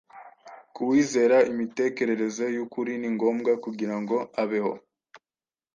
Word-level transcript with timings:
Ku 0.73 0.81
wizera, 0.89 1.37
imitekerereze 1.51 2.45
y’ukuri 2.55 2.91
ni 2.97 3.09
ngombwa 3.15 3.51
kugira 3.63 3.95
ngo 4.01 4.17
abeho 4.41 4.73